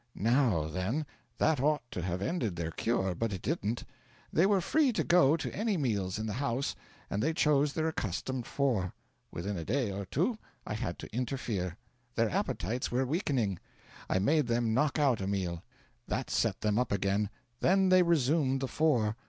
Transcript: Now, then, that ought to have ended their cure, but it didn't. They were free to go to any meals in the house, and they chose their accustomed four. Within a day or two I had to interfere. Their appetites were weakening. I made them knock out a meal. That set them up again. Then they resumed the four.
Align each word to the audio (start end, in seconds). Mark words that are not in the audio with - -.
Now, 0.15 0.65
then, 0.67 1.05
that 1.37 1.61
ought 1.61 1.83
to 1.91 2.01
have 2.01 2.23
ended 2.23 2.55
their 2.55 2.71
cure, 2.71 3.13
but 3.13 3.31
it 3.31 3.43
didn't. 3.43 3.83
They 4.33 4.47
were 4.47 4.59
free 4.59 4.91
to 4.93 5.03
go 5.03 5.37
to 5.37 5.53
any 5.55 5.77
meals 5.77 6.17
in 6.17 6.25
the 6.25 6.33
house, 6.33 6.75
and 7.11 7.21
they 7.21 7.33
chose 7.35 7.73
their 7.73 7.87
accustomed 7.87 8.47
four. 8.47 8.95
Within 9.31 9.57
a 9.57 9.63
day 9.63 9.91
or 9.91 10.05
two 10.05 10.39
I 10.65 10.73
had 10.73 10.97
to 10.97 11.15
interfere. 11.15 11.77
Their 12.15 12.31
appetites 12.31 12.91
were 12.91 13.05
weakening. 13.05 13.59
I 14.09 14.17
made 14.17 14.47
them 14.47 14.73
knock 14.73 14.97
out 14.97 15.21
a 15.21 15.27
meal. 15.27 15.61
That 16.07 16.31
set 16.31 16.61
them 16.61 16.79
up 16.79 16.91
again. 16.91 17.29
Then 17.59 17.89
they 17.89 18.01
resumed 18.01 18.59
the 18.61 18.67
four. 18.67 19.15